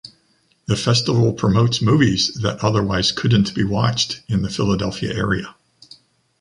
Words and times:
The 0.65 0.75
festival 0.75 1.31
promotes 1.31 1.79
movies 1.79 2.33
that 2.41 2.63
otherwise 2.63 3.11
couldn’t 3.11 3.53
be 3.53 3.63
watched 3.63 4.23
in 4.27 4.41
the 4.41 4.49
Philadelphia 4.49 5.13
area. 5.13 5.53